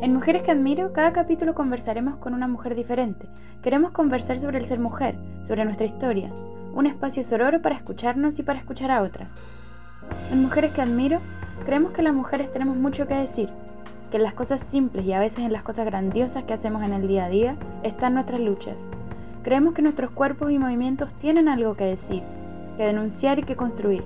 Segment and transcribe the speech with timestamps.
[0.00, 3.26] En Mujeres que Admiro, cada capítulo conversaremos con una mujer diferente.
[3.62, 6.30] Queremos conversar sobre el ser mujer, sobre nuestra historia,
[6.72, 9.32] un espacio sororo para escucharnos y para escuchar a otras.
[10.30, 11.20] En Mujeres que Admiro,
[11.64, 13.48] creemos que las mujeres tenemos mucho que decir,
[14.12, 16.92] que en las cosas simples y a veces en las cosas grandiosas que hacemos en
[16.92, 18.88] el día a día están nuestras luchas.
[19.42, 22.22] Creemos que nuestros cuerpos y movimientos tienen algo que decir,
[22.76, 24.04] que denunciar y que construir.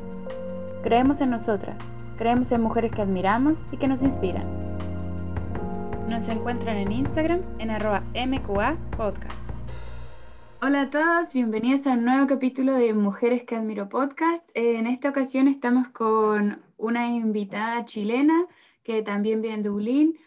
[0.82, 1.76] Creemos en nosotras,
[2.16, 4.71] creemos en mujeres que admiramos y que nos inspiran.
[6.12, 9.48] Nos encuentran en Instagram en arroba MQA Podcast.
[10.60, 14.46] Hola a todos, bienvenidos a un nuevo capítulo de Mujeres que Admiro Podcast.
[14.52, 18.46] En esta ocasión estamos con una invitada chilena
[18.82, 20.18] que también vive en Dublín,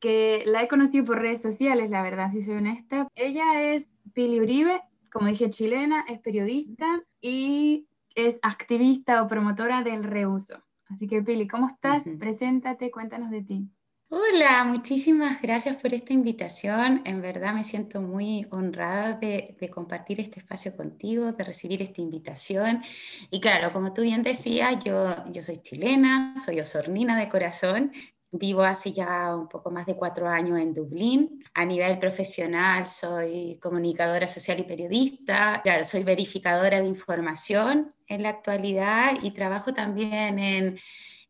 [0.00, 3.06] que la he conocido por redes sociales, la verdad, si soy honesta.
[3.14, 4.80] Ella es Pili Uribe,
[5.12, 10.62] como dije, chilena, es periodista y es activista o promotora del reuso.
[10.88, 12.04] Así que Pili, ¿cómo estás?
[12.18, 13.68] Preséntate, cuéntanos de ti.
[14.16, 17.02] Hola, muchísimas gracias por esta invitación.
[17.04, 22.84] En verdad me siento muy honrada de, compartir este espacio contigo, de recibir esta invitación.
[23.32, 27.90] Y claro, como tú bien decías, yo, yo soy chilena, soy osornina de corazón.
[28.30, 31.42] Vivo hace ya un poco más de cuatro años en Dublín.
[31.52, 35.60] A nivel profesional soy comunicadora social y periodista.
[35.64, 40.78] Claro, soy verificadora de información en la actualidad y trabajo también en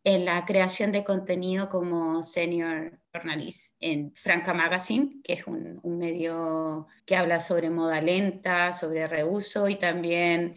[0.04, 6.86] en la creación de contenido como senior journalist en Franca Magazine, que es un, medio
[7.06, 10.56] que habla sobre moda lenta, sobre reuso y también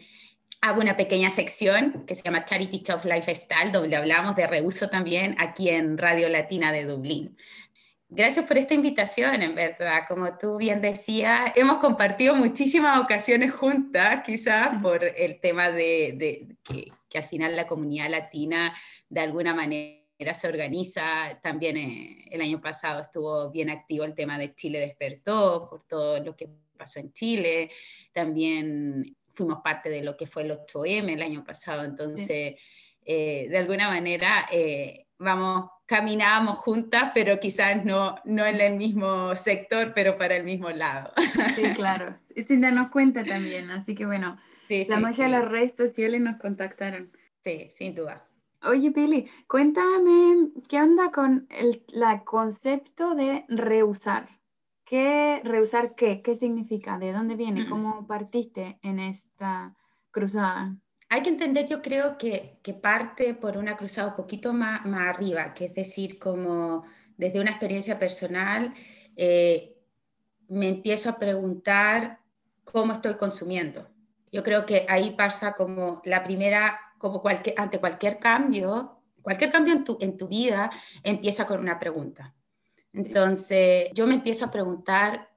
[0.60, 5.34] hago una pequeña sección que se llama Charity Shop Lifestyle, donde hablamos de reuso también
[5.38, 7.36] aquí en Radio Latina de Dublín.
[8.10, 10.02] Gracias por esta invitación, en verdad.
[10.08, 16.56] Como tú bien decías, hemos compartido muchísimas ocasiones juntas, quizás por el tema de, de
[16.64, 18.74] que que al final la comunidad latina
[19.08, 21.38] de alguna manera se organiza.
[21.42, 26.18] También eh, el año pasado estuvo bien activo el tema de Chile despertó por todo
[26.22, 27.70] lo que pasó en Chile.
[28.12, 31.84] También fuimos parte de lo que fue el 8M el año pasado.
[31.84, 32.56] Entonces,
[33.04, 39.34] eh, de alguna manera, eh, vamos, caminábamos juntas, pero quizás no, no en el mismo
[39.36, 41.12] sector, pero para el mismo lado.
[41.56, 42.18] Sí, claro.
[42.46, 43.70] Sin darnos cuenta también.
[43.70, 44.38] Así que bueno,
[44.88, 47.10] la magia de las redes sociales nos contactaron.
[47.40, 48.28] Sí, sin duda.
[48.62, 51.84] Oye, Pili, cuéntame, ¿qué onda con el
[52.24, 54.28] concepto de reusar?
[54.84, 56.22] ¿Qué, ¿Reusar qué?
[56.22, 56.98] ¿Qué significa?
[56.98, 57.64] ¿De dónde viene?
[57.64, 57.68] Mm.
[57.68, 59.76] ¿Cómo partiste en esta
[60.10, 60.76] cruzada?
[61.10, 65.08] Hay que entender, yo creo que, que parte por una cruzada un poquito más, más,
[65.08, 66.84] arriba, que es decir, como
[67.16, 68.74] desde una experiencia personal,
[69.16, 69.76] eh,
[70.48, 72.20] me empiezo a preguntar
[72.64, 73.88] cómo estoy consumiendo.
[74.32, 79.74] Yo creo que ahí pasa como la primera, como cualquier, ante cualquier cambio, cualquier cambio
[79.74, 80.70] en tu, en tu vida
[81.02, 82.34] empieza con una pregunta.
[82.92, 85.30] Entonces, yo me empiezo a preguntar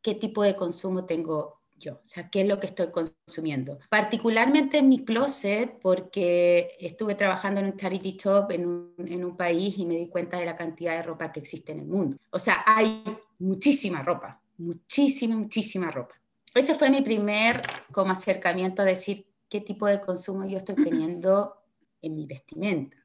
[0.00, 3.78] qué tipo de consumo tengo yo, o sea, qué es lo que estoy consumiendo.
[3.90, 9.36] Particularmente en mi closet, porque estuve trabajando en un charity shop en un, en un
[9.36, 12.16] país y me di cuenta de la cantidad de ropa que existe en el mundo.
[12.30, 13.02] O sea, hay
[13.38, 16.14] muchísima ropa, muchísima, muchísima ropa
[16.54, 21.56] ese fue mi primer como acercamiento a decir qué tipo de consumo yo estoy teniendo
[22.00, 22.96] en mi vestimenta.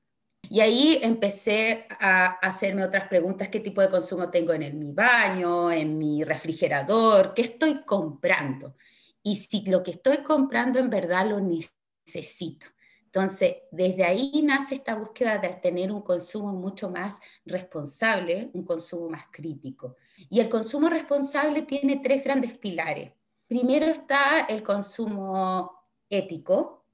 [0.49, 5.71] Y ahí empecé a hacerme otras preguntas, qué tipo de consumo tengo en, mi baño,
[5.71, 8.75] en mi refrigerador, qué estoy comprando
[9.23, 12.67] y si lo que estoy comprando en verdad lo necesito.
[13.05, 19.09] Entonces, desde ahí nace esta búsqueda de tener un consumo mucho más responsable, un consumo
[19.09, 19.95] más crítico.
[20.29, 23.11] Y el consumo responsable tiene tres grandes pilares.
[23.49, 25.71] Primero está el consumo
[26.07, 26.85] ético,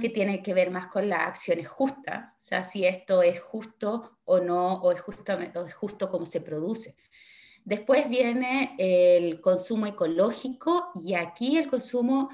[0.00, 0.12] que mm.
[0.14, 4.40] tiene que ver más con las acciones justas, o sea, si esto es justo o
[4.40, 6.96] no, o es justo, es justo como se produce.
[7.64, 12.30] Después viene el consumo ecológico y aquí el consumo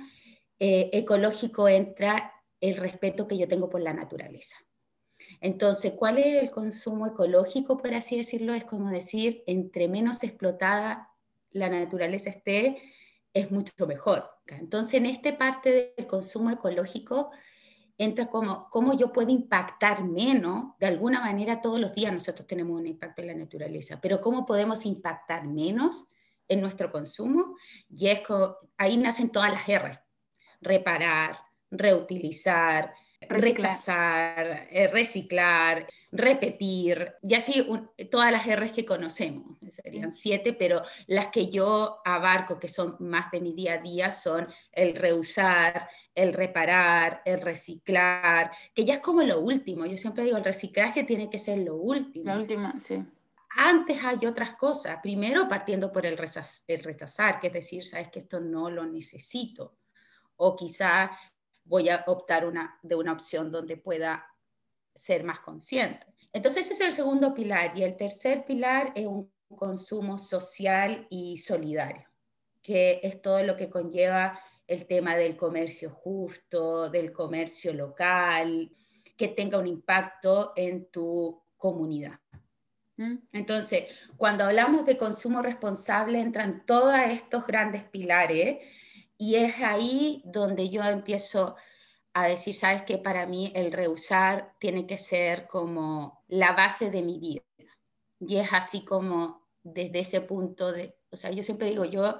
[0.60, 4.58] eh, ecológico entra el respeto que yo tengo por la naturaleza.
[5.40, 8.54] Entonces, ¿cuál es el consumo ecológico, por así decirlo?
[8.54, 11.10] Es como decir, entre menos explotada
[11.50, 12.80] la naturaleza esté,
[13.32, 14.30] es mucho mejor.
[14.46, 17.30] Entonces, en esta parte del consumo ecológico
[17.98, 22.80] entra como cómo yo puedo impactar menos, de alguna manera todos los días nosotros tenemos
[22.80, 26.08] un impacto en la naturaleza, pero cómo podemos impactar menos
[26.48, 27.56] en nuestro consumo,
[27.88, 28.22] y es
[28.78, 30.00] ahí nacen todas las R,
[30.60, 31.38] reparar,
[31.70, 32.92] reutilizar,
[33.28, 37.66] rechazar, eh, reciclar, repetir, y así
[38.10, 43.30] todas las R's que conocemos, serían siete, pero las que yo abarco, que son más
[43.30, 49.00] de mi día a día, son el reusar, el reparar, el reciclar, que ya es
[49.00, 52.24] como lo último, yo siempre digo, el reciclaje tiene que ser lo último.
[52.24, 53.04] La última, sí.
[53.50, 54.98] antes hay otras cosas.
[55.02, 56.18] Primero partiendo por el,
[56.68, 59.76] el rechazar, que es decir, sabes que esto no lo necesito.
[60.36, 61.10] O quizá
[61.70, 62.52] voy a optar
[62.82, 64.26] de una opción donde pueda
[64.92, 66.04] ser más consciente.
[66.32, 67.78] Entonces ese es el segundo pilar.
[67.78, 72.08] Y el tercer pilar es un consumo social y solidario,
[72.60, 78.72] que es todo lo que conlleva el tema del comercio justo, del comercio local,
[79.16, 82.18] que tenga un impacto en tu comunidad.
[82.96, 83.16] ¿Mm?
[83.32, 83.84] Entonces,
[84.16, 88.58] cuando hablamos de consumo responsable, entran todos estos grandes pilares
[89.20, 91.54] y es ahí donde yo empiezo
[92.14, 97.02] a decir, sabes que para mí el reusar tiene que ser como la base de
[97.02, 97.42] mi vida.
[98.18, 102.18] Y es así como desde ese punto de, o sea, yo siempre digo, yo,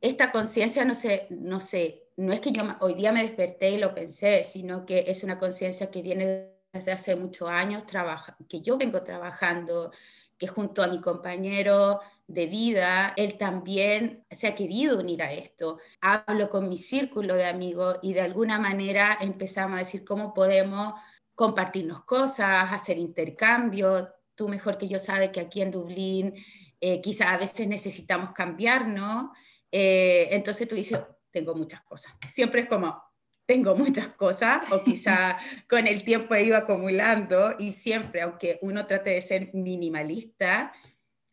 [0.00, 3.78] esta conciencia no sé, no sé, no es que yo hoy día me desperté y
[3.78, 8.62] lo pensé, sino que es una conciencia que viene desde hace muchos años, trabaja, que
[8.62, 9.92] yo vengo trabajando,
[10.38, 15.78] que junto a mi compañero de vida, él también se ha querido unir a esto.
[16.00, 20.94] Hablo con mi círculo de amigos y de alguna manera empezamos a decir cómo podemos
[21.34, 24.08] compartirnos cosas, hacer intercambios.
[24.34, 26.34] Tú mejor que yo sabes que aquí en Dublín
[26.80, 29.32] eh, quizás a veces necesitamos cambiar, ¿no?
[29.70, 31.00] Eh, entonces tú dices,
[31.30, 32.14] tengo muchas cosas.
[32.28, 33.02] Siempre es como,
[33.46, 35.38] tengo muchas cosas o quizá
[35.68, 40.72] con el tiempo he ido acumulando y siempre, aunque uno trate de ser minimalista,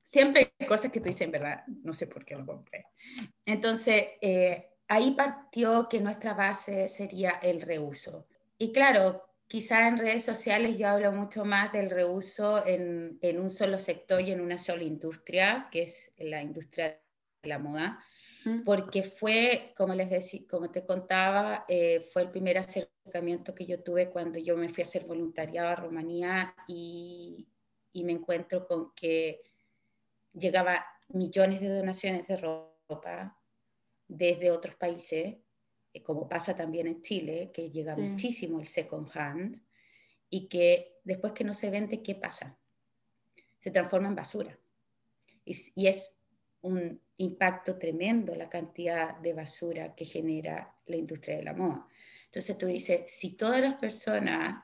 [0.02, 2.86] siempre hay cosas que tú dices, en verdad, no sé por qué lo compré.
[3.46, 8.28] Entonces, eh, ahí partió que nuestra base sería el reuso.
[8.60, 13.50] Y claro, quizá en redes sociales yo hablo mucho más del reuso en, en un
[13.50, 17.02] solo sector y en una sola industria, que es la industria
[17.42, 18.00] de la moda
[18.66, 23.82] porque fue, como les decía, como te contaba, eh, fue el primer acercamiento que yo
[23.82, 27.48] tuve cuando yo me fui a hacer voluntariado a Rumanía y,
[27.94, 29.42] y me encuentro con que
[30.34, 33.40] llegaba millones de donaciones de ropa
[34.08, 35.38] desde otros países,
[35.94, 39.62] eh, como pasa también en Chile, que llega muchísimo el second hand
[40.30, 42.58] y que después que no se vende, ¿qué pasa?
[43.60, 44.60] Se transforma en basura.
[45.46, 46.20] Y, y es
[46.62, 51.88] un impacto tremendo la cantidad de basura que genera la industria de la moda.
[52.26, 54.64] Entonces tú dices, si todas las personas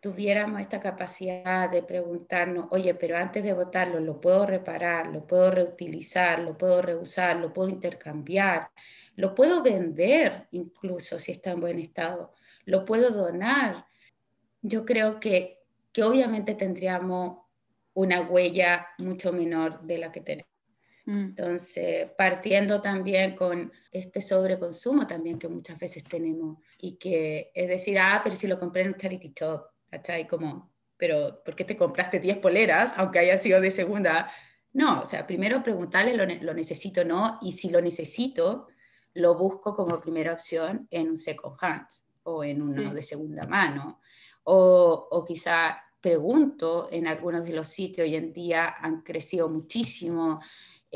[0.00, 5.06] tuviéramos esta capacidad de preguntarnos, oye, pero antes de votarlo, ¿lo puedo reparar?
[5.06, 6.40] ¿Lo puedo reutilizar?
[6.40, 7.36] ¿Lo puedo reusar?
[7.36, 8.70] ¿Lo puedo intercambiar?
[9.16, 12.32] ¿Lo puedo vender incluso si está en buen estado?
[12.66, 13.86] ¿Lo puedo donar?
[14.60, 15.62] Yo creo que,
[15.92, 17.38] que obviamente tendríamos
[17.94, 20.53] una huella mucho menor de la que tenemos.
[21.06, 21.24] Mm.
[21.24, 27.98] Entonces, partiendo también con este sobreconsumo también que muchas veces tenemos y que es decir,
[27.98, 30.26] ah, pero si lo compré en un charity shop, ¿cachai?
[30.26, 34.30] Como, pero ¿por qué te compraste 10 poleras aunque haya sido de segunda?
[34.72, 38.68] No, o sea, primero preguntarle lo, lo necesito o no y si lo necesito,
[39.12, 41.86] lo busco como primera opción en un second hand
[42.24, 44.00] o en uno de segunda mano
[44.44, 50.40] o, o quizá pregunto en algunos de los sitios hoy en día han crecido muchísimo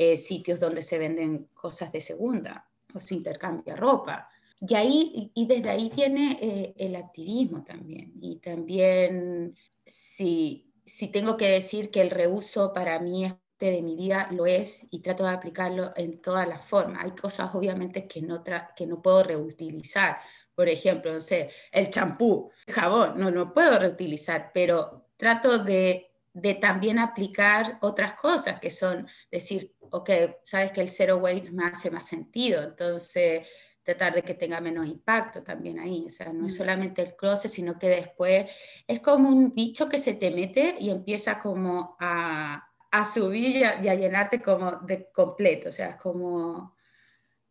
[0.01, 4.29] eh, sitios donde se venden cosas de segunda o se intercambia ropa.
[4.61, 8.13] Y, ahí, y desde ahí viene eh, el activismo también.
[8.21, 13.81] Y también si, si tengo que decir que el reuso para mí es parte de
[13.81, 17.03] mi vida, lo es y trato de aplicarlo en todas las formas.
[17.03, 18.41] Hay cosas obviamente que no,
[18.77, 20.19] que no puedo reutilizar.
[20.55, 26.08] Por ejemplo, no sé, el champú, el jabón, no, no puedo reutilizar, pero trato de
[26.33, 30.09] de también aplicar otras cosas que son decir, ok,
[30.43, 33.47] sabes que el zero waste me hace más sentido, entonces
[33.83, 36.57] tratar de que tenga menos impacto también ahí, o sea, no es mm.
[36.57, 38.51] solamente el closet, sino que después
[38.87, 43.87] es como un bicho que se te mete y empieza como a, a subir y
[43.87, 46.75] a, llenarte como de completo, o sea, es como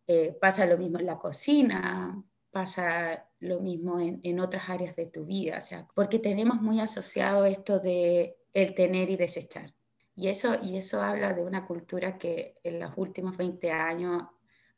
[0.07, 5.07] eh, pasa lo mismo en la cocina, pasa lo mismo en, en, otras áreas de
[5.07, 9.73] tu vida, o sea, porque tenemos muy asociado esto de el tener y desechar.
[10.17, 14.23] Y eso, y eso habla de una cultura que en los últimos 20 años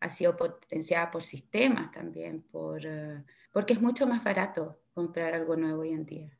[0.00, 3.23] ha sido potenciada por sistemas también, por, eh,
[3.53, 6.31] porque es mucho más barato comprar algo nuevo hoy en día.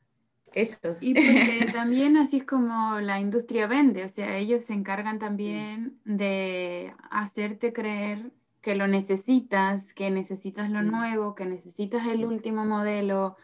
[0.53, 0.95] Eso.
[0.99, 5.99] Y porque también así es como la industria vende, o sea, ellos se encargan también
[6.03, 13.37] de hacerte creer que lo necesitas, que necesitas lo nuevo, que necesitas el último modelo,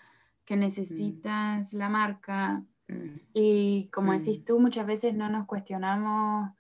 [0.45, 2.63] que necesitas la marca.
[2.87, 3.19] Mm.
[3.33, 4.43] Y como decís mm.
[4.45, 6.51] tú, muchas veces no nos cuestionamos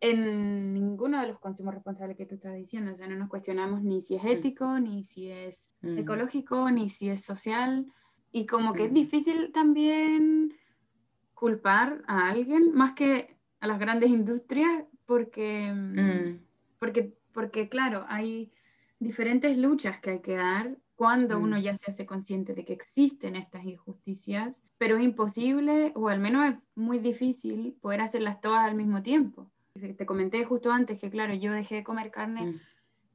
[0.00, 3.82] en ninguno de los consumos responsables que tú estás diciendo, o sea, no nos cuestionamos
[3.82, 4.28] ni si es mm.
[4.28, 7.86] ético, ni si es ecológico, ni si es social,
[8.32, 10.54] y como que es difícil también
[11.34, 15.72] culpar a alguien más que a las grandes industrias porque,
[16.78, 18.52] porque, porque claro, hay
[18.98, 21.60] diferentes luchas que hay que dar cuando uno mm.
[21.60, 26.52] ya se hace consciente de que existen estas injusticias, pero es imposible, o al menos
[26.52, 29.50] es muy difícil, poder hacerlas todas al mismo tiempo.
[29.74, 32.60] Te comenté justo antes que, claro, yo dejé de comer carne mm.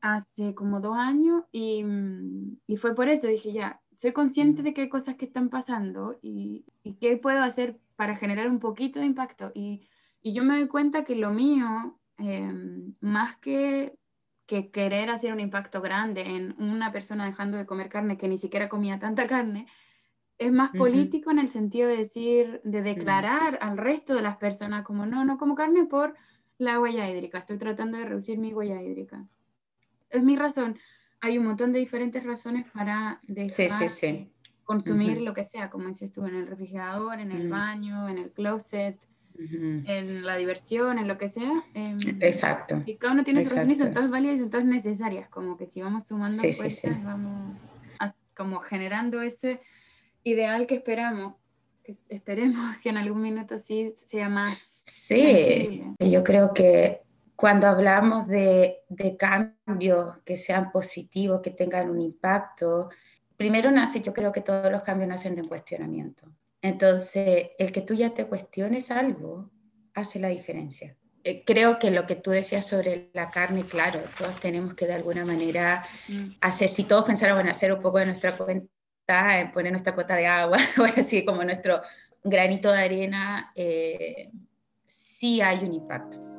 [0.01, 1.85] hace como dos años y,
[2.65, 6.17] y, fue por eso, dije, ya, soy consciente de que hay cosas que están pasando
[6.21, 9.51] y, y qué puedo hacer para generar un poquito de impacto.
[9.53, 9.87] Y,
[10.21, 13.97] y yo me doy cuenta que lo mío, em, más que,
[14.47, 18.37] que querer hacer un impacto grande en una persona dejando de comer carne que ni
[18.37, 19.67] siquiera comía tanta carne,
[20.39, 24.85] es más político en el sentido de decir, de declarar al resto de las personas
[24.85, 26.15] como no, no como carne por
[26.57, 29.25] la huella hídrica, estoy tratando de reducir mi huella hídrica.
[30.09, 30.77] Es mi razón.
[31.19, 33.89] Hay un montón de diferentes razones para dejar
[34.63, 38.31] consumir lo que sea, como dices tú, en el refrigerador, en el baño, en el
[38.31, 38.97] closet,
[39.39, 41.63] en la diversión, en lo que sea.
[41.73, 42.81] Em, Exacto.
[42.85, 45.57] Y cada uno tiene sus razones y son todas válidas y son todas necesarias, como
[45.57, 47.57] que si vamos sumando fuerzas, vamos
[48.37, 49.59] como generando ese
[50.23, 51.33] ideal que esperamos,
[51.83, 54.81] que esperemos que en algún minuto sí sea más.
[54.83, 57.01] Sí, yo creo que
[57.35, 62.89] cuando hablamos de, de cambios que sean positivos, que tengan un impacto,
[63.35, 66.27] primero nace, yo creo que todos los cambios nacen de un cuestionamiento.
[66.67, 69.51] Entonces, el que tú ya te cuestiones algo
[69.93, 70.95] hace la diferencia.
[71.23, 74.93] Eh, creo que lo que tú decías sobre la carne, claro, todos tenemos que de
[74.93, 76.27] alguna manera mm.
[76.41, 78.69] hacer, si todos pensáramos en hacer un poco de nuestra cuenta,
[79.39, 81.81] en poner nuestra cota de agua, o así como nuestro
[82.23, 84.31] granito de arena, eh,
[84.85, 86.36] sí hay un impacto.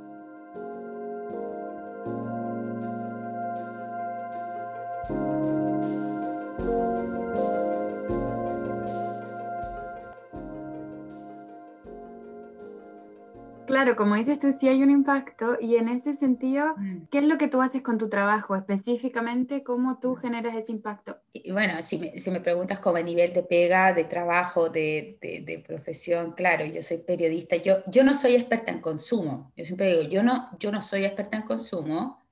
[13.69, 17.09] Claro, como dices tú, sí hay un impacto y en ese sentido, mm.
[17.11, 19.63] ¿qué es lo que tú haces con tu trabajo específicamente?
[19.63, 20.17] ¿Cómo tú mm.
[20.17, 21.19] generas ese impacto?
[21.35, 25.19] Y bueno, si me, si me preguntas como a nivel de pega, de trabajo, de,
[25.21, 29.91] de, profesión, claro, yo soy periodista, yo, yo no soy experta en consumo, yo siempre
[29.91, 32.23] digo, yo no, yo no soy experta en consumo,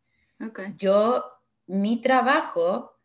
[0.43, 0.73] okay.
[0.79, 1.23] yo,
[1.67, 2.99] mi trabajo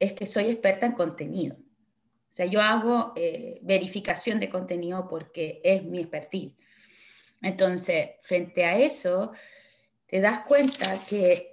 [0.00, 1.54] es que soy experta en contenido.
[1.54, 6.54] O sea, yo hago eh, verificación de contenido porque es mi expertise.
[7.44, 9.32] Entonces, frente a eso,
[10.06, 11.50] te das cuenta que,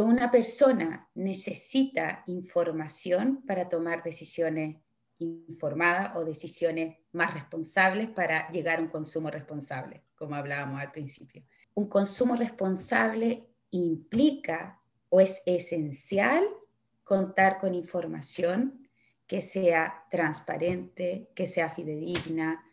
[0.00, 4.78] una persona necesita información para tomar decisiones
[5.18, 11.44] informadas o decisiones más responsables para llegar a un consumo responsable, como hablábamos al principio.
[11.74, 16.42] Un consumo responsable implica o es esencial
[17.02, 18.88] contar con información
[19.26, 22.64] que sea transparente, que sea fidedigna,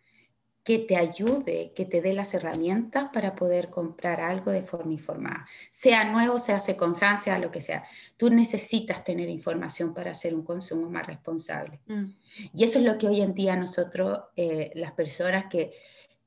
[0.64, 5.48] que te ayude, que te dé las herramientas para poder comprar algo de forma informada.
[5.72, 7.84] Sea nuevo, sea secondhand, sea lo que sea.
[8.16, 11.80] Tú necesitas tener información para hacer un consumo más responsable.
[11.88, 12.06] Mm.
[12.54, 15.72] Y eso es lo que hoy en día nosotros, eh, las personas que,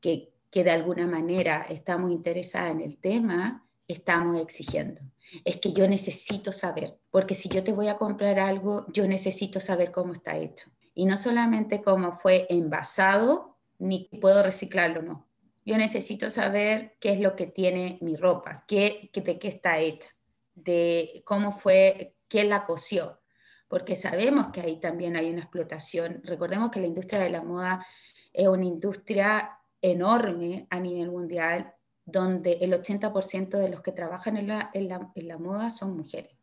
[0.00, 5.00] que, que de alguna manera estamos interesadas en el tema, estamos exigiendo.
[5.44, 9.60] Es que yo necesito saber, porque si yo te voy a comprar algo, yo necesito
[9.60, 10.70] saber cómo está hecho.
[10.92, 13.53] Y no solamente cómo fue envasado,
[13.84, 15.28] ni puedo reciclarlo o no.
[15.64, 20.10] Yo necesito saber qué es lo que tiene mi ropa, qué, de qué está hecha,
[20.54, 23.20] de cómo fue, quién la cosió,
[23.68, 26.20] porque sabemos que ahí también hay una explotación.
[26.24, 27.86] Recordemos que la industria de la moda
[28.32, 31.74] es una industria enorme a nivel mundial,
[32.04, 36.36] donde el 80% de los que trabajan en la, en la, moda son mujeres.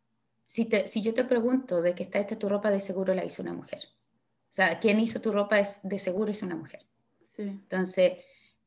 [0.46, 3.42] Si, si, yo te pregunto de qué está hecha tu ropa, de seguro la hizo
[3.42, 3.80] una mujer.
[3.84, 5.60] O sea, ¿quién hizo tu ropa?
[5.60, 6.86] Es, de seguro es una mujer.
[7.36, 8.18] Entonces,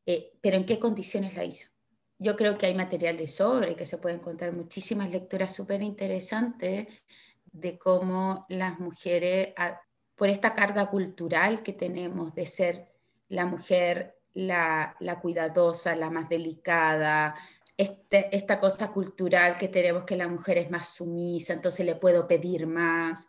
[0.06, 1.70] eh, ¿pero en qué condiciones la hizo?
[2.18, 6.88] Yo creo que hay material de sobre, que se pueden encontrar muchísimas lecturas súper interesantes
[7.52, 9.54] de cómo las mujeres,
[10.16, 12.92] por esta carga cultural que tenemos de ser
[13.30, 17.36] la mujer la, la cuidadosa, la más delicada,
[17.78, 22.28] este, esta cosa cultural que tenemos que la mujer es más sumisa, entonces le puedo
[22.28, 23.28] pedir más.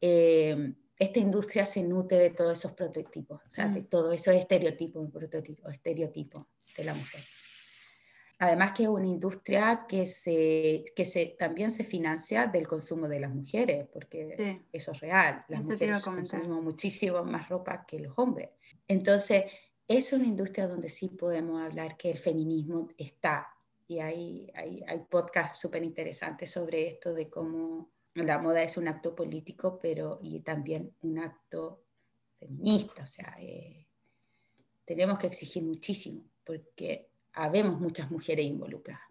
[0.00, 3.86] Eh, esta industria se nutre de todos esos prototipos, o sea, de mm.
[3.86, 7.20] todo eso estereotipo, prototipo, estereotipo de la mujer.
[8.38, 13.20] Además que es una industria que, se, que se, también se financia del consumo de
[13.20, 15.42] las mujeres, porque eso es real.
[15.48, 18.50] Las mujeres consumimos muchísimo más ropa que los hombres.
[18.86, 19.44] Entonces,
[19.88, 23.48] es una industria donde sí podemos hablar que el feminismo está.
[23.88, 27.90] Y hay, hay, hay podcasts súper interesantes sobre esto, de cómo
[28.24, 31.82] la moda es un acto político, pero y también un acto
[32.38, 33.86] feminista, o sea, eh,
[34.84, 39.02] tenemos que exigir muchísimo, porque habemos muchas mujeres involucradas.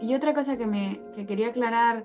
[0.00, 2.04] Y otra cosa que, me, que quería aclarar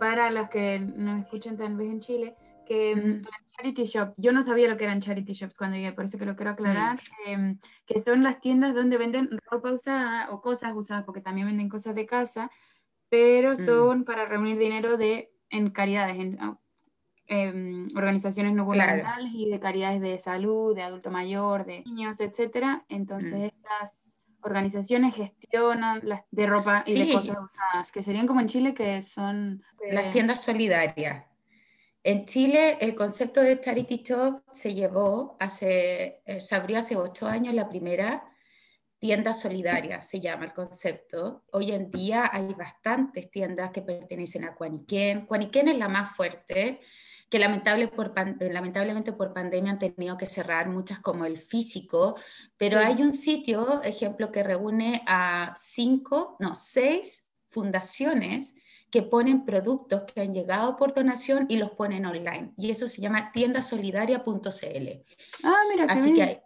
[0.00, 3.18] para los que nos escuchan tal vez en Chile, que mm,
[3.58, 6.24] charity shop, yo no sabía lo que eran charity shops cuando llegué, por eso que
[6.24, 11.04] lo quiero aclarar, em, que son las tiendas donde venden ropa usada o cosas usadas,
[11.04, 12.50] porque también venden cosas de casa,
[13.08, 13.56] pero mm.
[13.56, 16.58] son para reunir dinero de, en caridades, en ah,
[17.26, 22.82] em, organizaciones no gubernamentales y de caridades de salud, de adulto mayor, de niños, etc.
[22.88, 23.44] Entonces mm.
[23.44, 28.72] estas organizaciones gestionan las de ropa y de cosas usadas, que serían como en Chile,
[28.72, 29.64] que son...
[29.90, 31.27] Las tiendas solidarias.
[32.02, 37.26] En Chile el concepto de Charity Shop se llevó hace, eh, se abrió hace ocho
[37.26, 38.24] años la primera
[38.98, 41.44] tienda solidaria, se llama el concepto.
[41.52, 45.26] Hoy en día hay bastantes tiendas que pertenecen a Cuaniquén.
[45.26, 46.80] Cuaniquén es la más fuerte,
[47.28, 52.16] que lamentable por, lamentablemente por pandemia han tenido que cerrar muchas como el físico,
[52.56, 58.54] pero hay un sitio, ejemplo, que reúne a cinco, no, seis fundaciones
[58.90, 62.52] que ponen productos que han llegado por donación y los ponen online.
[62.56, 64.88] Y eso se llama tiendasolidaria.cl.
[65.42, 66.42] Ah, mira, Así que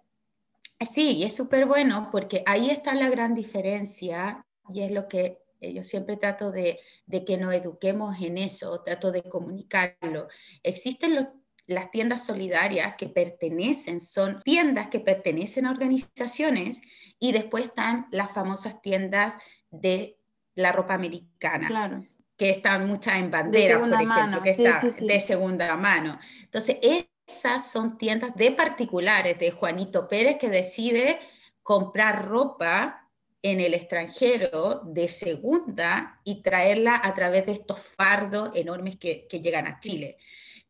[0.91, 5.85] sí, es súper bueno porque ahí está la gran diferencia y es lo que yo
[5.85, 10.29] siempre trato de, de que nos eduquemos en eso, trato de comunicarlo.
[10.63, 11.27] Existen los
[11.69, 16.83] las tiendas solidarias que pertenecen, son tiendas que pertenecen a organizaciones
[17.21, 19.39] y después están las famosas tiendas
[19.71, 20.19] de
[20.57, 21.69] la ropa americana.
[21.69, 22.05] Claro
[22.37, 26.19] que están muchas en bandera, por ejemplo, que está de segunda mano.
[26.41, 26.79] Entonces,
[27.27, 31.21] esas son tiendas de particulares, de Juanito Pérez, que decide
[31.63, 33.09] comprar ropa
[33.43, 39.41] en el extranjero de segunda y traerla a través de estos fardos enormes que, que
[39.41, 40.17] llegan a Chile,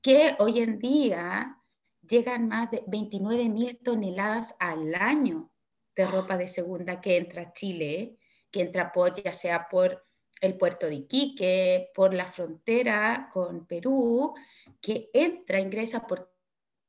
[0.00, 1.58] que hoy en día
[2.06, 5.50] llegan más de 29 mil toneladas al año
[5.94, 8.16] de ropa de segunda que entra a Chile,
[8.50, 10.04] que entra por, ya sea por
[10.42, 14.35] el puerto de Iquique, por la frontera con Perú,
[14.81, 16.33] que entra, ingresa por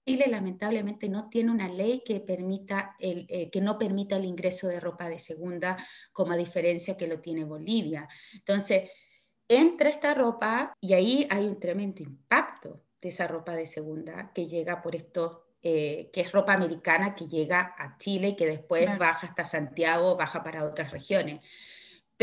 [0.05, 4.67] Chile, lamentablemente no tiene una ley que, permita el, eh, que no permita el ingreso
[4.67, 5.77] de ropa de segunda,
[6.11, 8.09] como a diferencia que lo tiene Bolivia.
[8.33, 8.89] Entonces,
[9.47, 14.47] entra esta ropa y ahí hay un tremendo impacto de esa ropa de segunda que
[14.47, 18.97] llega por esto, eh, que es ropa americana que llega a Chile y que después
[18.97, 21.39] baja hasta Santiago, baja para otras regiones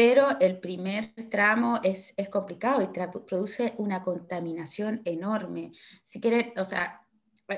[0.03, 2.87] pero el primer tramo es, es complicado y
[3.27, 5.73] produce una contaminación enorme.
[6.05, 7.03] Si quieren, o sea,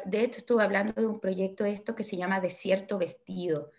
[0.05, 3.71] de hecho estuve hablando de un proyecto esto que se llama Desierto Vestido,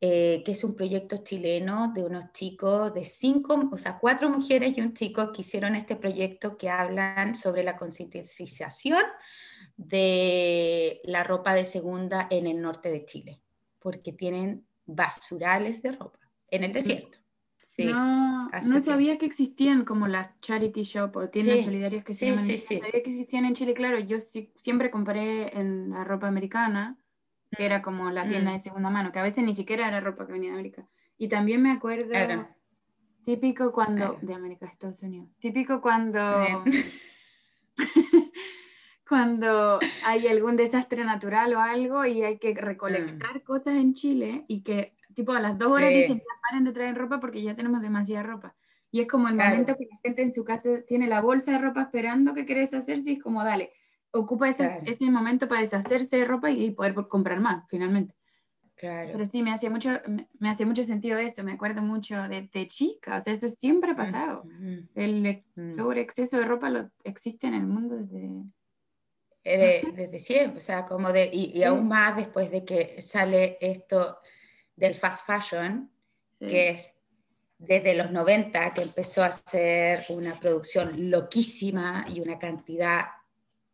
[0.00, 4.76] eh, que es un proyecto chileno de unos chicos, de cinco, o sea, cuatro mujeres
[4.76, 9.04] y un chico que hicieron este proyecto que hablan sobre la concientización
[9.76, 13.40] de la ropa de segunda en el norte de Chile,
[13.78, 16.18] porque tienen basurales de ropa
[16.48, 17.19] en el desierto
[17.78, 19.26] no, no sabía que...
[19.26, 22.46] existían como las charity shop o tiendas solidarias que se llaman.
[22.46, 22.78] Sí, sí.
[22.78, 23.98] Sabía que existían en Chile, claro.
[23.98, 24.18] Yo
[24.56, 26.98] siempre compré en la ropa americana,
[27.50, 28.54] que era como la tienda mm.
[28.54, 30.88] de segunda mano, que a veces ni siquiera era ropa que venía de América.
[31.18, 32.14] Y también me acuerdo,
[33.24, 36.20] típico cuando, de América, Estados Unidos, típico cuando,
[39.08, 43.44] cuando hay algún desastre natural o algo y hay que recolectar mm.
[43.44, 47.20] cosas en Chile y que tipo a las dos horas dicen, paren de traer ropa
[47.20, 48.54] porque ya tenemos demasiada ropa.
[48.92, 51.58] Y es como el momento que la gente en su casa tiene la bolsa de
[51.58, 53.72] ropa esperando que querés hacerse, y es como, dale,
[54.12, 58.14] ocupa ese, ese momento para deshacerse de ropa y, poder comprar más, finalmente.
[58.74, 59.10] Claro.
[59.12, 59.90] Pero sí, me hacía mucho,
[60.38, 63.92] me, hacía mucho sentido eso, me acuerdo mucho de, de, chica, o sea, eso siempre
[63.92, 64.44] ha pasado.
[64.94, 65.74] El mm.
[65.74, 68.42] sobre exceso de ropa lo, existe en el mundo desde...
[69.44, 73.56] Eh, desde siempre, o sea, como de, y, y aún más después de que sale
[73.60, 74.18] esto,
[74.80, 75.90] del fast fashion,
[76.40, 76.94] que es
[77.58, 83.04] desde los 90 que empezó a ser una producción loquísima y una cantidad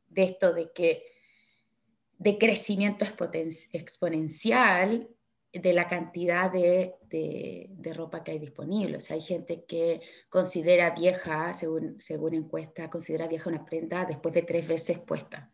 [0.09, 1.05] de esto de que
[2.19, 3.05] de crecimiento
[3.73, 5.09] exponencial
[5.53, 8.97] de la cantidad de, de, ropa que hay disponible.
[8.97, 14.35] O sea, hay gente que considera vieja, según, según encuesta, considera vieja una prenda después
[14.35, 15.51] de tres veces puesta.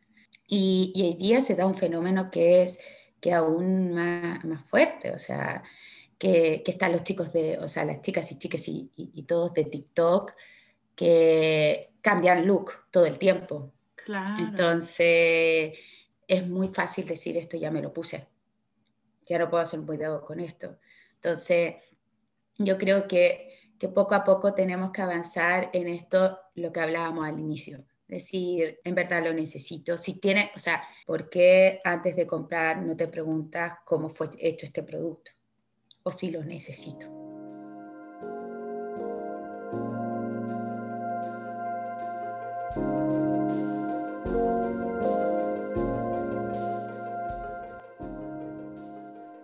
[0.48, 2.78] Y, y hoy día se da un fenómeno que es
[3.22, 5.62] que aún más, más fuerte, o sea,
[6.18, 9.54] que, que, están los chicos de, o sea, las chicas y chicas y, y, todos
[9.54, 10.32] de TikTok
[10.96, 13.72] que cambian look todo el tiempo.
[13.94, 14.42] Claro.
[14.42, 15.78] Entonces,
[16.26, 18.26] es muy fácil decir esto ya me lo puse,
[19.24, 20.78] ya no puedo hacer un video con esto.
[21.14, 21.76] Entonces,
[22.58, 27.24] yo creo que, que poco a poco tenemos que avanzar en esto, lo que hablábamos
[27.24, 27.84] al inicio.
[28.12, 29.96] Decir, en verdad lo necesito.
[29.96, 34.66] Si tienes, o sea, ¿por qué antes de comprar no te preguntas cómo fue hecho
[34.66, 35.30] este producto?
[36.02, 37.06] O si lo necesito.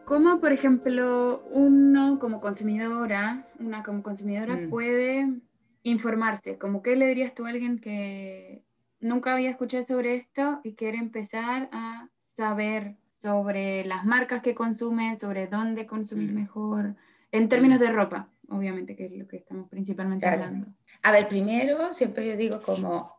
[0.05, 4.69] ¿Cómo, por ejemplo, uno como consumidora, una como consumidora mm.
[4.69, 5.41] puede
[5.83, 6.59] informarse?
[6.59, 8.63] ¿Cómo qué le dirías tú a alguien que
[9.01, 15.15] nunca había escuchado sobre esto y quiere empezar a saber sobre las marcas que consume,
[15.17, 16.35] sobre dónde consumir mm.
[16.35, 16.95] mejor,
[17.33, 17.83] en términos mm.
[17.83, 20.69] de ropa, obviamente, que es lo que estamos principalmente hablando?
[21.03, 23.13] A ver, primero, siempre yo digo como,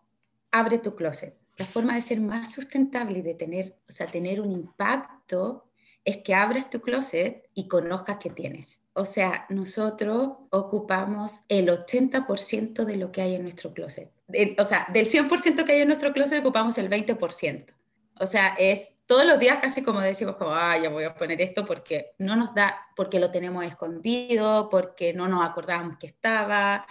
[0.52, 1.36] abre tu closet.
[1.58, 5.69] La forma de ser más sustentable y de tener, o sea, tener un impacto
[6.06, 8.80] es que abres tu closet y conozcas qué tienes.
[8.94, 14.12] O sea, nosotros ocupamos el 80% de lo que hay en nuestro closet.
[14.58, 17.74] o sea, del 100% que hay en nuestro closet ocupamos el 20%.
[18.20, 21.42] O sea, es todos los días casi como decimos, como, ah, ya voy a poner
[21.42, 26.86] esto porque no nos da, porque lo tenemos escondido, porque no nos acordábamos que estaba.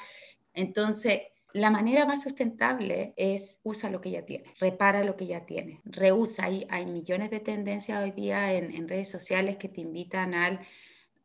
[0.55, 5.47] Entonces, la manera más sustentable es usa lo que ya tienes, repara lo que ya
[5.47, 6.45] tienes, reusa.
[6.45, 10.61] Hay, hay millones de tendencias hoy día en, redes sociales que te invitan al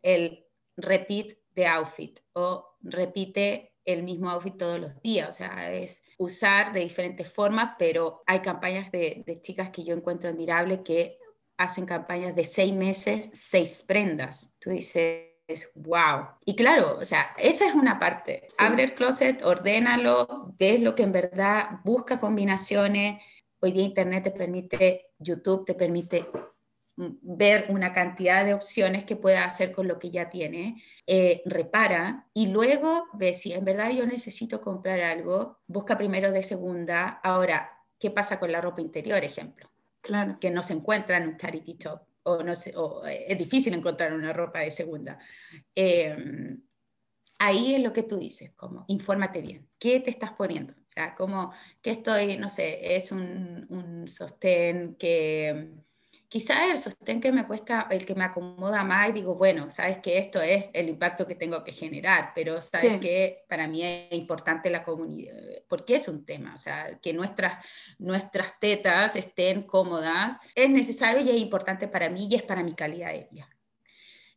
[0.01, 0.45] el
[0.77, 5.29] repeat de outfit o repite el mismo outfit todos los días.
[5.29, 9.93] O sea, es usar de diferentes formas, pero hay campañas de, de chicas que yo
[9.93, 11.17] encuentro admirables que
[11.57, 14.55] hacen campañas de seis meses, seis prendas.
[14.59, 15.32] Tú dices,
[15.75, 16.27] wow.
[16.45, 18.47] Y claro, o sea, esa es una parte.
[18.57, 23.21] Abre el closet, ordénalo, ves lo que en verdad busca combinaciones.
[23.59, 26.25] Hoy día Internet te permite, YouTube te permite
[26.95, 31.41] mm, ver una cantidad de opciones que puedas hacer con lo que ya tiene, eh,
[31.45, 37.19] repara y luego ve si en verdad yo necesito comprar algo, busca primero de segunda.
[37.23, 39.69] Ahora, ¿qué pasa con la ropa interior, ejemplo?
[40.01, 40.37] Claro.
[40.39, 43.73] Que no se encuentra en un charity shop o, no sé, o eh, es difícil
[43.73, 45.19] encontrar una ropa de segunda.
[45.75, 46.61] Em,
[47.39, 50.73] ahí es lo que tú dices, como infórmate bien, ¿qué te estás poniendo?
[50.73, 55.71] O sea, como que estoy, no sé, es un, un sostén que
[56.33, 59.99] quizás el sostén que me cuesta, el que me acomoda más, y digo, bueno, sabes
[59.99, 64.11] que esto es el impacto que tengo que generar, pero sabes que para mí es
[64.13, 65.35] importante la comunidad,
[65.67, 67.59] porque es un tema, o sea, que nuestras,
[67.99, 72.73] nuestras tetas estén cómodas, es necesario y es importante para mí y es para mi
[72.73, 73.47] calidad de vida.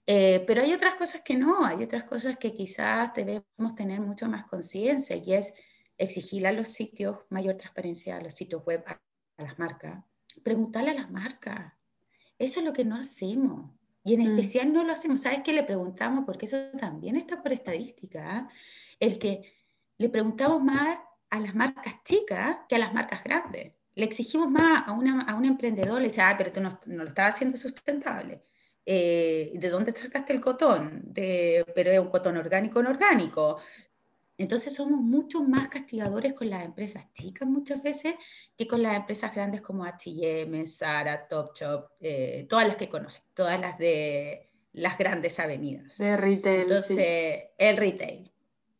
[0.06, 4.28] Eh, pero hay otras cosas que no, hay otras cosas que quizás debemos tener mucho
[4.28, 5.54] más conciencia y es
[5.96, 9.00] exigir a los sitios mayor transparencia, a los sitios web, a,
[9.38, 10.04] a las marcas,
[10.44, 11.72] preguntarle a las marcas,
[12.38, 13.70] eso es lo que no hacemos.
[14.04, 14.38] Y en mm.
[14.38, 15.22] especial no lo hacemos.
[15.22, 16.24] ¿Sabes qué le preguntamos?
[16.24, 18.24] Porque eso también está por estadística.
[18.24, 18.48] ¿ah?
[19.00, 19.52] El que
[19.98, 20.98] le preguntamos más
[21.30, 23.72] a las marcas chicas que a las marcas grandes.
[23.94, 27.02] Le exigimos más a, una, a un emprendedor, le dice, ah, pero tú no, no
[27.02, 28.42] lo estás haciendo sustentable.
[28.84, 31.02] Eh, ¿De dónde sacaste el cotón?
[31.06, 33.58] De, pero es un cotón orgánico, no orgánico.
[34.38, 38.16] Entonces somos mucho más castigadores con las empresas chicas muchas veces
[38.56, 43.58] que con las empresas grandes como H&M, Zara, Topshop, eh, todas las que conocen, todas
[43.58, 45.96] las de las grandes avenidas.
[45.96, 46.60] De retail.
[46.62, 48.30] Entonces, el retail.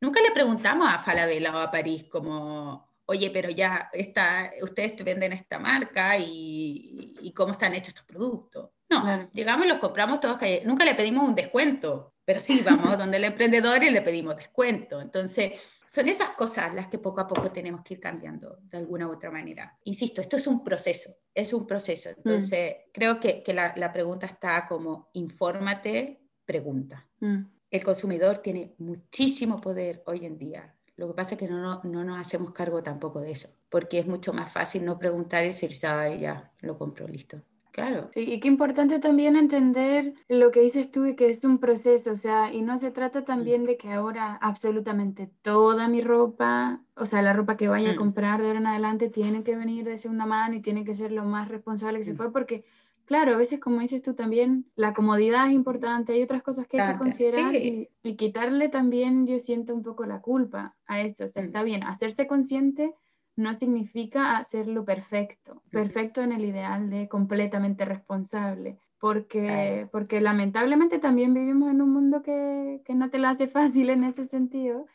[0.00, 5.32] Nunca le preguntamos a Falabella o a París como, oye, pero ya está, ustedes venden
[5.32, 8.70] esta marca y, y cómo están hechos estos productos.
[8.90, 13.24] No, llegamos, los compramos todos, nunca le pedimos un descuento, pero sí, vamos donde el
[13.24, 15.00] emprendedor y le pedimos descuento.
[15.00, 15.52] Entonces,
[15.86, 19.12] son esas cosas las que poco a poco tenemos que ir cambiando de alguna u
[19.12, 19.78] otra manera.
[19.84, 22.10] Insisto, esto es un proceso, es un proceso.
[22.10, 22.12] Mm.
[22.16, 27.06] Entonces, creo que, que la, la, pregunta está como, infórmate, pregunta.
[27.20, 27.44] Mm.
[27.70, 30.74] El consumidor tiene muchísimo poder hoy en día.
[30.96, 33.98] Lo que pasa es que no, no, no, nos hacemos cargo tampoco de eso, porque
[33.98, 37.40] es mucho más fácil no preguntar y decir, ya, lo compro, listo.
[37.76, 38.08] Claro.
[38.14, 42.12] Sí, y qué importante también entender lo que dices tú y que es un proceso,
[42.12, 43.66] o sea, y no se trata también mm.
[43.66, 47.98] de que ahora absolutamente toda mi ropa, o sea, la ropa que vaya a mm.
[47.98, 51.12] comprar de ahora en adelante tiene que venir de segunda mano y tiene que ser
[51.12, 52.16] lo más responsable que se mm.
[52.16, 52.64] puede, porque
[53.04, 56.80] claro, a veces como dices tú también, la comodidad es importante, hay otras cosas que
[56.80, 61.26] hay que considerar y, y, quitarle también, yo siento un poco la culpa a eso,
[61.26, 62.94] o sea, está bien, hacerse consciente
[63.36, 71.34] no significa hacerlo perfecto, perfecto en el ideal de completamente responsable, porque, porque lamentablemente también
[71.34, 74.86] vivimos en un mundo que, que, no te lo hace fácil en ese sentido.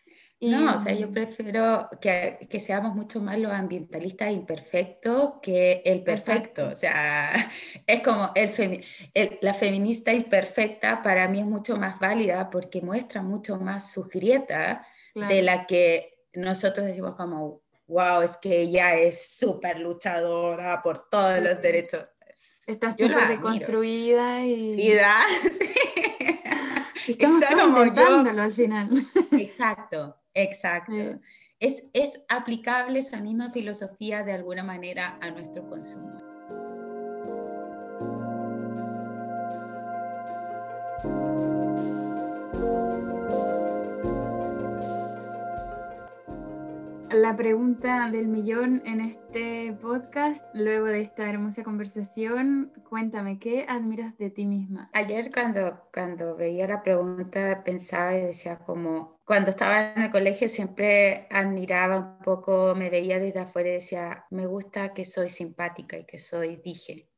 [0.42, 6.04] No, o sea, yo prefiero que, que, seamos mucho más los ambientalistas imperfectos que el
[6.04, 6.68] perfecto.
[6.70, 7.32] O sea,
[7.86, 13.60] es como el, la feminista imperfecta para mí es mucho más válida porque muestra mucho
[13.60, 14.80] más sus grietas
[15.14, 17.61] de la que nosotros decimos como,
[17.92, 22.06] wow, es que ella es súper luchadora por todos los derechos.
[22.66, 24.82] Está súper deconstruida y...
[24.82, 25.20] Y da,
[25.52, 25.70] sí.
[27.08, 27.44] Estamos
[27.88, 28.90] intentándolo al final.
[29.34, 31.20] Exacto, exacto.
[31.60, 36.31] Es, es aplicable esa misma filosofía de alguna manera a nuestro consumo.
[47.13, 54.17] La pregunta del millón en este podcast, luego de esta hermosa conversación, cuéntame, ¿qué admiras
[54.17, 54.89] de ti misma?
[54.93, 60.47] Ayer cuando, cuando veía la pregunta pensaba y decía como, cuando estaba en el colegio
[60.47, 65.97] siempre admiraba un poco, me veía desde afuera y decía, me gusta que soy simpática
[65.97, 67.10] y que soy dije,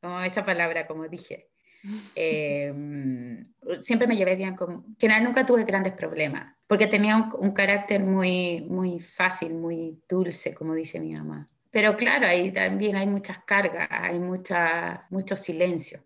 [0.00, 1.48] como esa palabra como dije.
[2.14, 4.84] Em, siempre me llevé bien con...
[4.86, 10.54] Al final nunca tuve grandes problemas, porque tenía un, carácter muy, muy fácil, muy dulce,
[10.54, 11.44] como dice mi mamá.
[11.68, 16.04] Pero claro, ahí también hay muchas cargas, hay mucha, mucho silencio.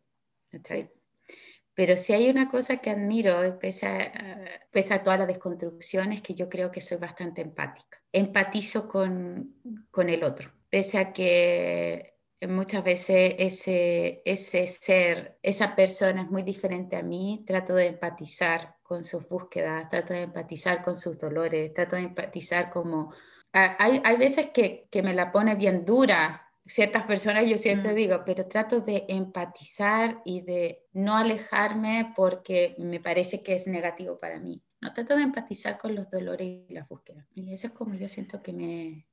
[1.74, 6.34] Pero si hay una cosa que admiro, pese a, pese a todas las desconstrucciones, que
[6.34, 8.02] yo creo que soy bastante empática.
[8.10, 9.56] Empatizo con,
[9.90, 12.14] con el otro, pese a que
[12.48, 18.73] muchas veces ese, ese ser, esa persona es muy diferente a mí, trato de empatizar
[18.84, 23.12] con sus búsquedas, trato de empatizar con sus dolores, trato de empatizar como...
[23.52, 27.96] Hay, hay veces que, que, me la pone bien dura ciertas personas, yo siempre mm.
[27.96, 34.18] digo, pero trato de empatizar y de no alejarme porque me parece que es negativo
[34.18, 34.62] para mí.
[34.80, 37.26] No trato de empatizar con los dolores y las búsquedas.
[37.34, 39.06] Y eso es como yo siento que me...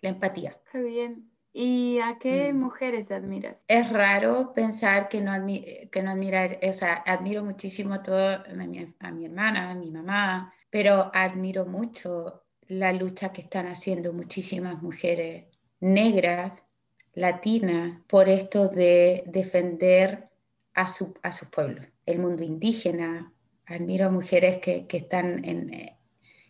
[0.00, 0.58] La empatía.
[0.70, 1.33] Qué bien.
[1.56, 2.58] ¿Y a qué mm.
[2.58, 3.64] mujeres admiras?
[3.68, 8.94] Es raro pensar que no, que no admirar, o sea, admiro muchísimo todo a mi,
[8.98, 14.82] a mi hermana, a mi mamá, pero admiro mucho la lucha que están haciendo muchísimas
[14.82, 15.44] mujeres
[15.78, 16.64] negras,
[17.12, 20.28] latinas, por esto de defender
[20.74, 23.32] a su, a su pueblo, el mundo indígena.
[23.66, 25.70] Admiro a mujeres que, que están en,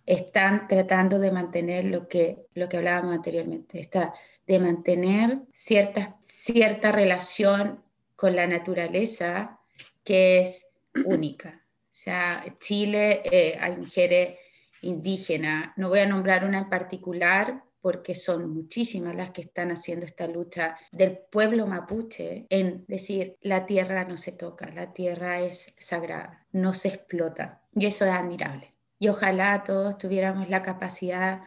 [0.06, 4.14] están tratando de mantener lo que, lo que hablábamos anteriormente, está
[4.46, 7.82] de mantener cierta, cierta relación
[8.16, 9.58] con la naturaleza
[10.04, 10.66] que es
[11.04, 11.62] única.
[11.66, 14.38] O sea, Chile eh, hay mujeres
[14.82, 20.06] indígenas, no voy a nombrar una en particular porque son muchísimas las que están haciendo
[20.06, 25.76] esta lucha del pueblo mapuche en decir la tierra no se toca, la tierra es
[25.78, 27.60] sagrada, no se explota.
[27.74, 28.74] Y eso es admirable.
[28.98, 31.42] Y ojalá todos tuviéramos la capacidad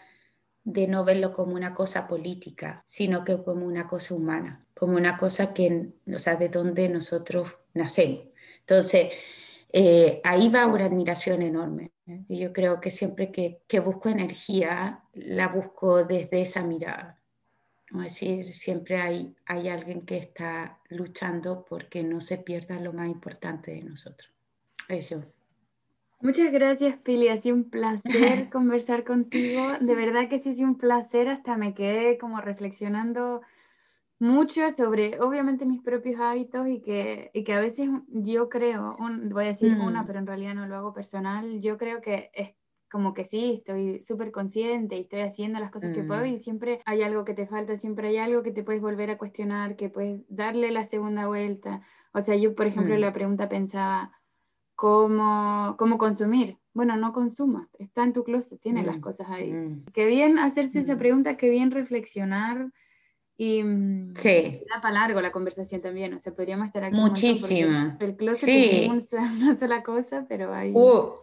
[0.67, 5.17] de no verlo como una cosa política, sino que como una cosa humana, como una
[5.17, 8.25] cosa que, o sea, de donde nosotros nacemos.
[8.60, 9.13] Entonces,
[9.71, 11.93] eh, ahí va una admiración enorme.
[12.06, 12.25] ¿eh?
[12.27, 17.17] Y yo creo que siempre que, que, busco energía, la busco desde esa mirada.
[17.89, 23.08] Es decir, siempre hay, hay alguien que está luchando porque no se pierda lo más
[23.08, 24.30] importante de nosotros.
[24.89, 25.23] Eso.
[26.19, 27.27] Muchas gracias, Pili.
[27.27, 29.62] Ha sido un placer conversar contigo.
[29.80, 31.30] De verdad que sí, ha sido un placer.
[31.30, 33.41] Hasta me quedé como reflexionando
[34.19, 38.95] mucho sobre, obviamente, mis propios hábitos y que, y que a veces yo creo,
[39.30, 40.08] voy a decir una, mm.
[40.08, 42.56] pero en realidad no lo hago personal, yo creo que es
[42.89, 46.27] como que sí, estoy súper consciente y estoy haciendo las cosas que puedo mm.
[46.27, 49.17] y siempre hay algo que te falta, siempre hay algo que te puedes volver a
[49.17, 51.82] cuestionar, que puedes darle la segunda vuelta.
[52.13, 52.99] O sea, yo, por ejemplo, mm.
[52.99, 54.16] la pregunta pensaba,
[54.78, 56.58] cómo, cómo consumir.
[56.74, 59.52] Bueno, no consuma, está en tu closet, tiene las mm, cosas ahí.
[59.52, 59.86] Mm.
[59.92, 61.00] Qué bien hacerse esa mm.
[61.00, 62.72] pregunta, qué bien reflexionar.
[63.40, 63.62] Y
[64.16, 64.62] sí.
[64.74, 66.96] da para largo la conversación también, o sea, podríamos estar aquí.
[66.96, 67.98] Muchísimo.
[68.00, 68.90] El closet sí.
[68.96, 70.72] es una sola cosa, pero hay...
[70.72, 71.13] Uh,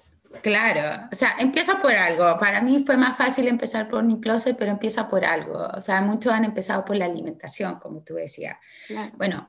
[0.43, 2.37] claro, o sea, empieza por algo.
[2.41, 5.69] Para mí fue más fácil empezar por mi closet, pero empieza por algo.
[5.77, 8.57] O sea, muchos han empezado por la alimentación, como tú decías.
[9.17, 9.49] Bueno,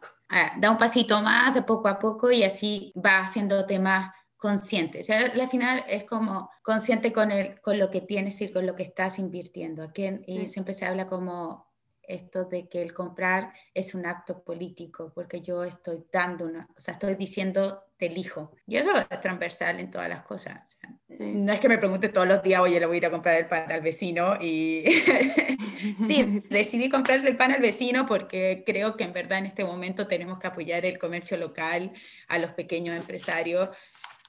[0.57, 5.01] da un pasito más de poco a poco y así va haciéndote más consciente.
[5.01, 8.65] O sea, al final es como consciente con, el, con lo que tienes y con
[8.65, 9.83] lo que estás invirtiendo.
[9.83, 11.65] Aquí, y siempre se habla como
[12.03, 16.79] esto de que el comprar es un acto político, porque yo estoy dando una, o
[16.79, 18.51] sea, estoy diciendo te elijo.
[18.67, 20.61] Y eso es transversal en todas las cosas.
[21.07, 23.37] No es que me pregunte todos los días, oye, le voy a ir a comprar
[23.37, 24.35] el pan al vecino.
[24.41, 24.83] Y
[26.07, 30.07] sí, decidí comprarle el pan al vecino porque creo que en verdad en este momento
[30.07, 31.91] tenemos que apoyar el comercio local,
[32.27, 33.69] a los pequeños empresarios.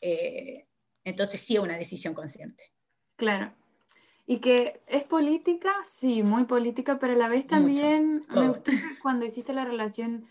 [0.00, 0.66] Eh,
[1.05, 2.72] entonces sí es una decisión consciente.
[3.16, 3.52] Claro.
[4.26, 8.70] Y que es política, sí, muy política, pero a la vez también me gustó
[9.02, 10.26] cuando hiciste la relación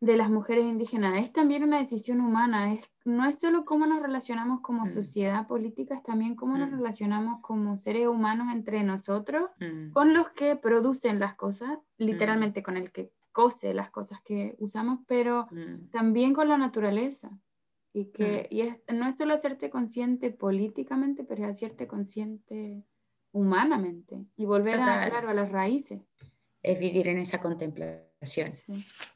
[0.00, 4.02] de las mujeres indígenas, es también una decisión humana, es, no es solo cómo nos
[4.02, 4.88] relacionamos como mm.
[4.88, 6.74] sociedad política, es también cómo nos mm.
[6.74, 9.92] relacionamos como seres humanos entre nosotros, mm.
[9.92, 15.00] con los que producen las cosas, literalmente con el que cose las cosas que usamos,
[15.08, 15.48] pero
[15.90, 17.30] también con la naturaleza.
[17.92, 22.84] Y que y es, no es solo hacerte consciente políticamente, pero es hacerte consciente
[23.32, 26.00] humanamente y volver a, claro, a las raíces.
[26.62, 28.13] Es vivir en esa contemplación.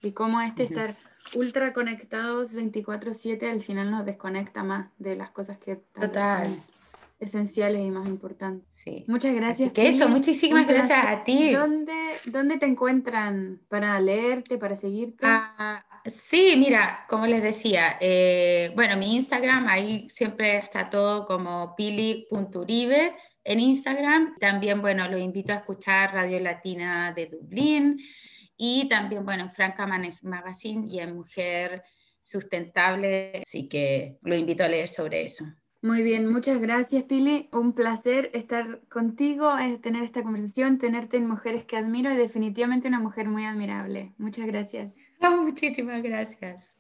[0.03, 0.97] Y cómo este estar
[1.35, 6.47] ultra conectados 24/7 al final nos desconecta más de las cosas que Total.
[6.47, 6.63] son
[7.21, 8.67] esenciales y más importantes.
[8.71, 9.05] Sí.
[9.09, 9.73] Muchas gracias.
[9.73, 11.53] que eso, muchísimas gracias a ti.
[11.53, 11.93] ¿Dónde,
[12.27, 15.19] ¿Dónde te encuentran para leerte, para seguirte?
[15.23, 21.75] Ah, sí, mira, como les decía, eh, bueno, mi Instagram, ahí siempre está todo como
[21.77, 24.37] pili.uribe en Instagram.
[24.39, 28.01] También, bueno, lo invito a escuchar Radio Latina de Dublín
[28.59, 31.83] y también, bueno, en Franca Magazine y en Mujer
[32.21, 35.47] Sustentable, así que lo invito a leer sobre eso.
[35.81, 37.49] Muy bien, muchas gracias Pili.
[37.53, 42.89] Un placer estar contigo, eh, tener esta conversación, tenerte en Mujeres que Admiro y definitivamente
[42.89, 44.13] una mujer muy admirable.
[44.19, 44.99] Muchas gracias.
[45.41, 46.77] muchísimas gracias.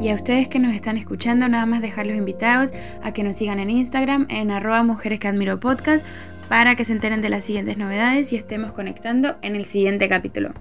[0.00, 3.60] Y a ustedes que nos están escuchando, nada más dejarlos invitados a que nos sigan
[3.60, 6.04] en Instagram en arroba mujeres que admiro podcast
[6.52, 10.52] para que se enteren de las siguientes novedades y estemos conectando en el siguiente capítulo.